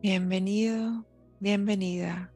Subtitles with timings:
[0.00, 1.04] Bienvenido,
[1.40, 2.32] bienvenida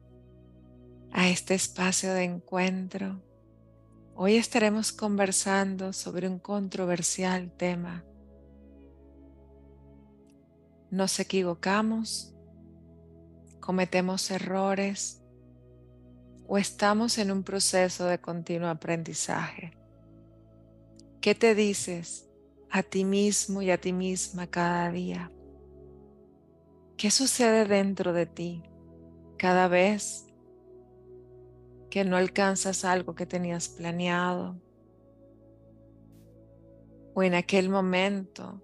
[1.13, 3.23] a este espacio de encuentro.
[4.15, 8.03] Hoy estaremos conversando sobre un controversial tema.
[10.91, 12.35] Nos equivocamos,
[13.61, 15.23] cometemos errores
[16.45, 19.71] o estamos en un proceso de continuo aprendizaje.
[21.21, 22.27] ¿Qué te dices
[22.69, 25.31] a ti mismo y a ti misma cada día?
[27.03, 28.63] ¿Qué sucede dentro de ti
[29.37, 30.25] cada vez
[31.89, 34.55] que no alcanzas algo que tenías planeado?
[37.13, 38.61] O en aquel momento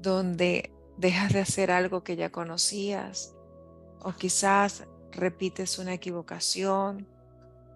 [0.00, 3.36] donde dejas de hacer algo que ya conocías
[4.00, 7.06] o quizás repites una equivocación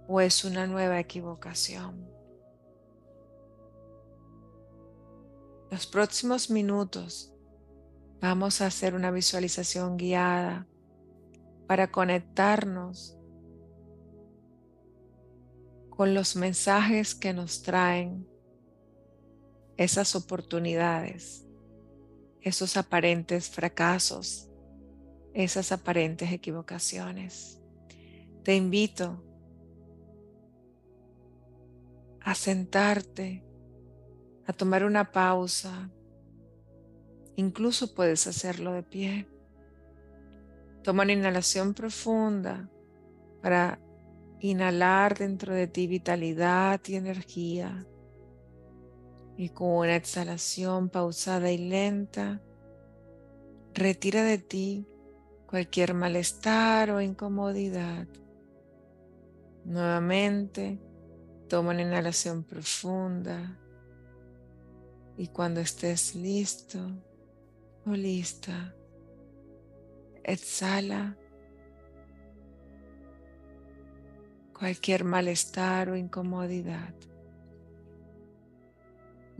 [0.08, 2.08] o es una nueva equivocación.
[5.70, 7.34] Los próximos minutos
[8.20, 10.66] vamos a hacer una visualización guiada
[11.66, 13.16] para conectarnos
[15.90, 18.26] con los mensajes que nos traen
[19.76, 21.46] esas oportunidades,
[22.40, 24.50] esos aparentes fracasos,
[25.32, 27.60] esas aparentes equivocaciones.
[28.42, 29.22] Te invito
[32.20, 33.44] a sentarte,
[34.46, 35.90] a tomar una pausa.
[37.40, 39.26] Incluso puedes hacerlo de pie.
[40.82, 42.68] Toma una inhalación profunda
[43.40, 43.80] para
[44.40, 47.86] inhalar dentro de ti vitalidad y energía.
[49.38, 52.42] Y con una exhalación pausada y lenta,
[53.72, 54.86] retira de ti
[55.46, 58.06] cualquier malestar o incomodidad.
[59.64, 60.78] Nuevamente,
[61.48, 63.58] toma una inhalación profunda
[65.16, 67.09] y cuando estés listo
[67.90, 68.74] o lista,
[70.22, 71.16] exhala
[74.58, 76.94] cualquier malestar o incomodidad.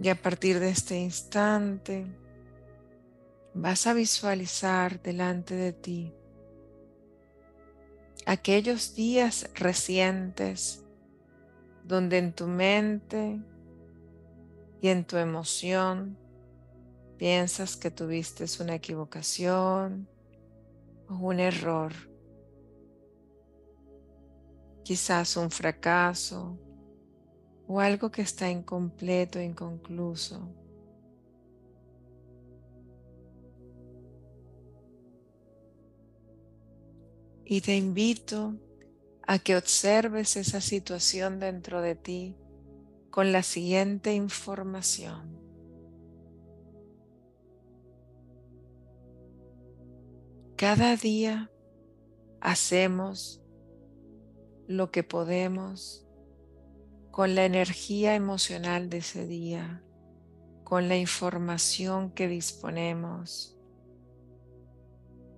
[0.02, 2.06] Y a partir de este instante
[3.54, 6.14] vas a visualizar delante de ti
[8.24, 10.84] aquellos días recientes
[11.84, 13.40] donde en tu mente
[14.80, 16.16] y en tu emoción
[17.20, 20.08] piensas que tuviste una equivocación
[21.06, 21.92] o un error,
[24.82, 26.58] quizás un fracaso
[27.66, 30.48] o algo que está incompleto, inconcluso.
[37.44, 38.54] Y te invito
[39.26, 42.34] a que observes esa situación dentro de ti
[43.10, 45.39] con la siguiente información.
[50.60, 51.50] Cada día
[52.42, 53.40] hacemos
[54.68, 56.06] lo que podemos
[57.10, 59.82] con la energía emocional de ese día,
[60.62, 63.56] con la información que disponemos,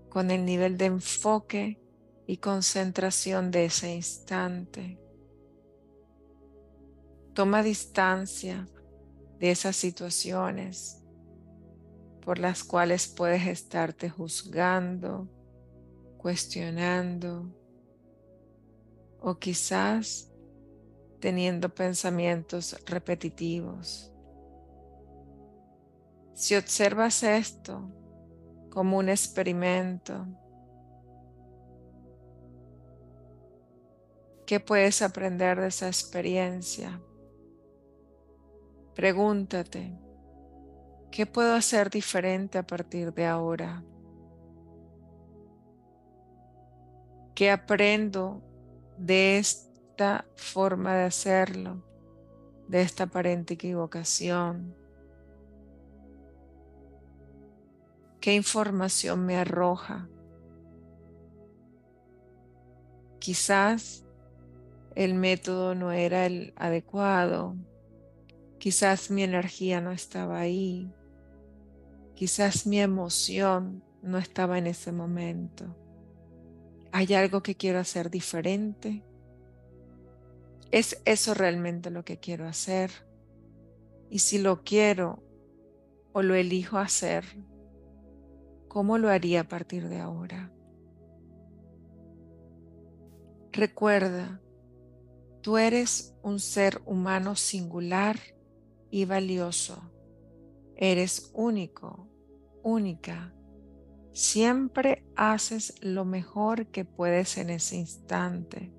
[0.09, 1.81] con el nivel de enfoque
[2.27, 4.99] y concentración de ese instante.
[7.33, 8.67] Toma distancia
[9.39, 11.02] de esas situaciones
[12.25, 15.29] por las cuales puedes estarte juzgando,
[16.19, 17.47] cuestionando
[19.21, 20.33] o quizás
[21.21, 24.13] teniendo pensamientos repetitivos.
[26.35, 27.91] Si observas esto
[28.71, 30.27] como un experimento,
[34.53, 37.01] ¿Qué puedes aprender de esa experiencia?
[38.95, 39.99] Pregúntate,
[41.13, 43.85] ¿qué puedo hacer diferente a partir de ahora?
[47.35, 48.43] ¿Qué aprendo
[48.97, 51.85] de esta forma de hacerlo,
[52.67, 54.75] de esta aparente equivocación?
[58.21, 60.09] ¿Qué información me arroja?
[63.19, 64.07] Quizás
[64.95, 67.55] el método no era el adecuado,
[68.59, 70.91] quizás mi energía no estaba ahí,
[72.15, 75.77] quizás mi emoción no estaba en ese momento.
[76.93, 79.05] ¿Hay algo que quiero hacer diferente?
[80.71, 82.91] ¿Es eso realmente lo que quiero hacer?
[84.11, 85.23] Y si lo quiero
[86.13, 87.25] o lo elijo hacer,
[88.69, 90.53] ¿cómo lo haría a partir de ahora?
[93.53, 94.43] Recuerda
[95.43, 98.17] Tú eres un ser humano singular
[98.93, 99.83] y valioso.
[100.85, 102.09] Eres único,
[102.65, 103.33] única.
[104.13, 108.73] Siempre haces lo mejor que puedes en ese instante.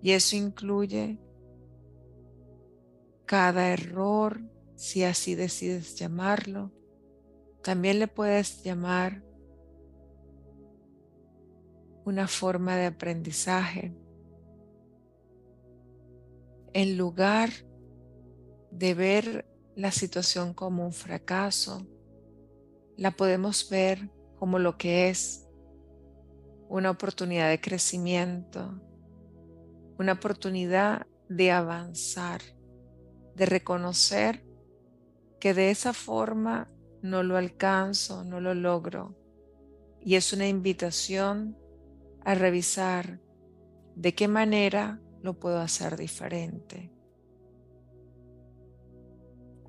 [0.00, 1.20] Y eso incluye
[3.26, 4.40] cada error,
[4.74, 6.72] si así decides llamarlo.
[7.62, 9.22] También le puedes llamar
[12.06, 13.94] una forma de aprendizaje.
[16.72, 17.50] En lugar
[18.70, 21.86] de ver la situación como un fracaso,
[22.96, 25.46] la podemos ver como lo que es
[26.68, 28.80] una oportunidad de crecimiento,
[29.98, 32.40] una oportunidad de avanzar,
[33.34, 34.44] de reconocer
[35.40, 36.68] que de esa forma
[37.02, 39.16] no lo alcanzo, no lo logro.
[40.00, 41.56] Y es una invitación
[42.24, 43.20] a revisar
[43.94, 46.92] de qué manera lo puedo hacer diferente.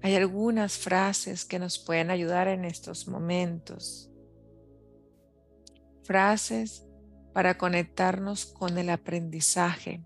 [0.04, 4.10] Hay algunas frases que nos pueden ayudar en estos momentos.
[6.04, 6.88] Frases
[7.34, 10.04] para conectarnos con el aprendizaje.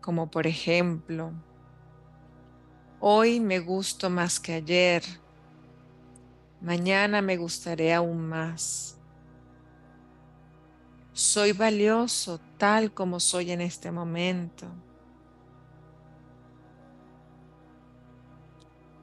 [0.00, 1.32] Como por ejemplo,
[3.00, 5.02] hoy me gusto más que ayer.
[6.60, 8.95] Mañana me gustaré aún más.
[11.16, 14.66] Soy valioso tal como soy en este momento.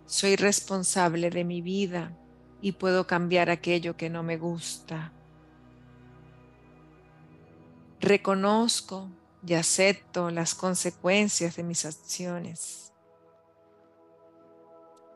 [0.06, 2.16] Soy responsable de mi vida
[2.62, 5.12] y puedo cambiar aquello que no me gusta.
[8.00, 9.10] Reconozco
[9.44, 12.94] y acepto las consecuencias de mis acciones.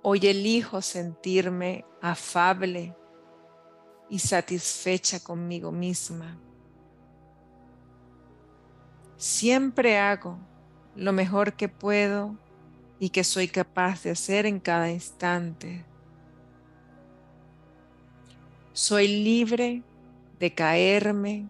[0.02, 2.96] Hoy elijo sentirme afable
[4.10, 6.40] y satisfecha conmigo misma.
[9.18, 10.38] Siempre hago
[10.96, 12.36] lo mejor que puedo
[13.00, 15.86] y que soy capaz de hacer en cada instante.
[18.74, 19.82] Soy libre
[20.40, 21.48] de caerme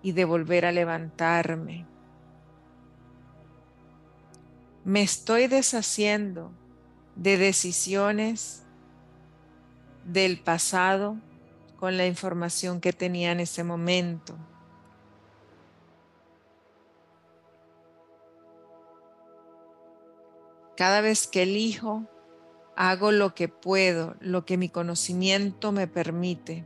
[0.00, 1.86] y de volver a levantarme.
[4.84, 6.52] Me estoy deshaciendo
[7.16, 8.62] de decisiones
[10.04, 11.16] del pasado
[11.78, 14.36] con la información que tenía en ese momento.
[20.78, 22.06] Cada vez que elijo,
[22.76, 26.64] hago lo que puedo, lo que mi conocimiento me permite.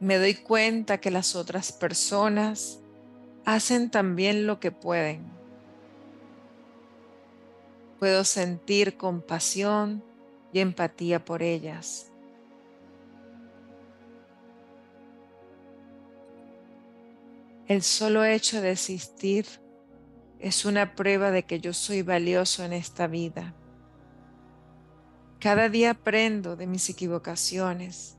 [0.00, 2.80] Me doy cuenta que las otras personas
[3.44, 5.30] hacen también lo que pueden.
[7.98, 10.02] Puedo sentir compasión
[10.54, 12.13] y empatía por ellas.
[17.66, 19.46] El solo hecho de existir
[20.38, 23.54] es una prueba de que yo soy valioso en esta vida.
[25.40, 28.18] Cada día aprendo de mis equivocaciones,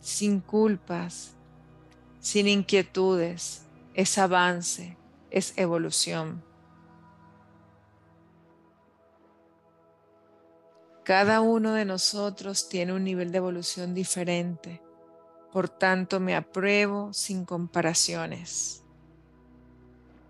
[0.00, 1.34] sin culpas,
[2.20, 3.66] sin inquietudes.
[3.94, 4.96] Es avance,
[5.30, 6.42] es evolución.
[11.04, 14.80] Cada uno de nosotros tiene un nivel de evolución diferente.
[15.52, 18.82] Por tanto, me apruebo sin comparaciones.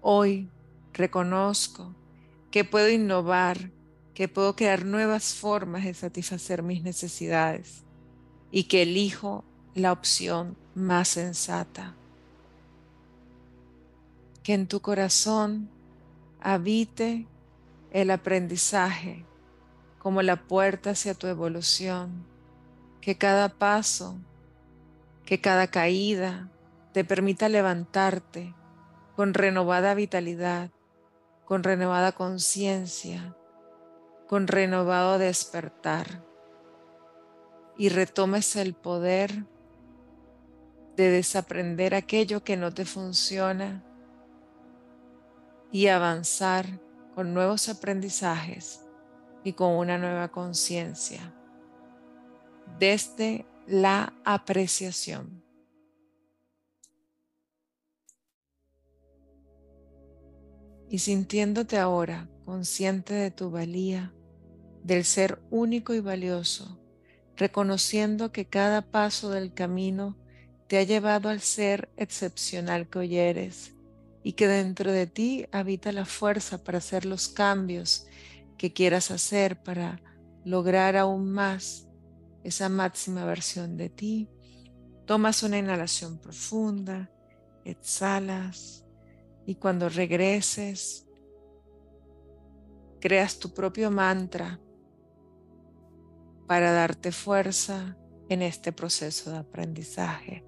[0.00, 0.50] Hoy
[0.92, 1.94] reconozco
[2.50, 3.70] que puedo innovar,
[4.14, 7.84] que puedo crear nuevas formas de satisfacer mis necesidades
[8.50, 9.44] y que elijo
[9.74, 11.94] la opción más sensata.
[14.42, 15.70] Que en tu corazón
[16.40, 17.28] habite
[17.92, 19.24] el aprendizaje
[20.00, 22.26] como la puerta hacia tu evolución,
[23.00, 24.18] que cada paso
[25.32, 26.50] que cada caída
[26.92, 28.54] te permita levantarte
[29.16, 30.70] con renovada vitalidad,
[31.46, 33.34] con renovada conciencia,
[34.28, 36.22] con renovado despertar.
[37.78, 39.46] Y retomes el poder
[40.96, 43.82] de desaprender aquello que no te funciona
[45.70, 46.66] y avanzar
[47.14, 48.84] con nuevos aprendizajes
[49.44, 51.32] y con una nueva conciencia.
[52.78, 55.42] Desde la apreciación.
[60.88, 64.12] Y sintiéndote ahora consciente de tu valía,
[64.84, 66.80] del ser único y valioso,
[67.36, 70.18] reconociendo que cada paso del camino
[70.66, 73.74] te ha llevado al ser excepcional que hoy eres
[74.22, 78.06] y que dentro de ti habita la fuerza para hacer los cambios
[78.58, 80.00] que quieras hacer para
[80.44, 81.88] lograr aún más
[82.44, 84.28] esa máxima versión de ti,
[85.06, 87.10] Tomas una inhalación profunda,
[87.64, 88.86] exhalas
[89.46, 91.08] y cuando regreses,
[93.00, 94.60] creas tu propio mantra
[96.46, 97.96] para darte fuerza
[98.28, 100.44] en este proceso de aprendizaje.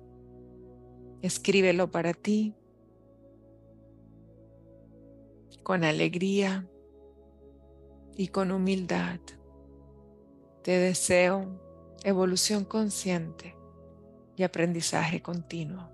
[1.20, 2.54] Escríbelo para ti
[5.64, 6.68] con alegría
[8.16, 9.18] y con humildad.
[10.62, 11.63] Te deseo
[12.04, 13.56] evolución consciente
[14.36, 15.93] y aprendizaje continuo.